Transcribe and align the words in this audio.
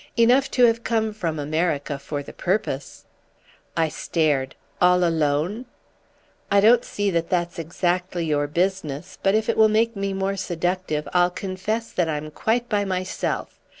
"Enough 0.17 0.49
to 0.49 0.65
have 0.65 0.83
come 0.83 1.13
from 1.13 1.37
America 1.37 1.99
for 1.99 2.23
the 2.23 2.33
purpose." 2.33 3.05
I 3.77 3.89
stared. 3.89 4.55
"All 4.81 5.03
alone?" 5.03 5.67
"I 6.49 6.59
don't 6.59 6.83
see 6.83 7.11
that 7.11 7.29
that's 7.29 7.59
exactly 7.59 8.25
your 8.25 8.47
business, 8.47 9.19
but 9.21 9.35
if 9.35 9.47
it 9.47 9.57
will 9.57 9.69
make 9.69 9.95
me 9.95 10.13
more 10.13 10.37
seductive 10.37 11.07
I'll 11.13 11.29
confess 11.29 11.91
that 11.91 12.09
I'm 12.09 12.31
quite 12.31 12.67
by 12.67 12.83
myself. 12.83 13.59